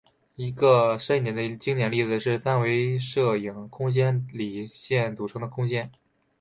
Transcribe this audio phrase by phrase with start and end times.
[0.35, 5.91] 一个深一点的经典例子是三维射影空间里线组成的空间。